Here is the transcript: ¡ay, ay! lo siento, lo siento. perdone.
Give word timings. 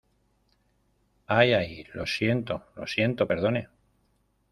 ¡ay, 1.27 1.53
ay! 1.53 1.83
lo 1.93 2.07
siento, 2.07 2.63
lo 2.75 2.87
siento. 2.87 3.27
perdone. 3.27 3.67